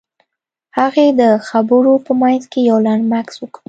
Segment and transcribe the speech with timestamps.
[0.77, 3.59] هغې د خبرو په منځ کې يو لنډ مکث وکړ.